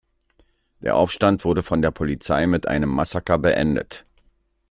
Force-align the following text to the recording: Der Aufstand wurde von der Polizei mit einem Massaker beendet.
Der 0.79 0.95
Aufstand 0.95 1.45
wurde 1.45 1.61
von 1.61 1.83
der 1.83 1.91
Polizei 1.91 2.47
mit 2.47 2.67
einem 2.67 2.89
Massaker 2.89 3.37
beendet. 3.37 4.03